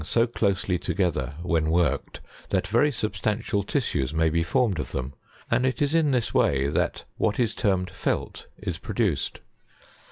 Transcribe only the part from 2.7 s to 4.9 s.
substantial tissues may be formed